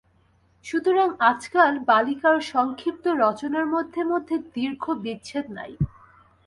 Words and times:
সুতরাং 0.65 1.09
আজকাল 1.21 1.73
বালিকার 1.87 2.37
সংক্ষিপ্ত 2.53 3.05
রচনার 3.23 3.65
মধ্যে 3.65 4.01
মধ্যে 4.03 4.35
দীর্ঘ 4.55 4.83
বিচ্ছেদ 5.03 5.45
নাই। 5.57 5.71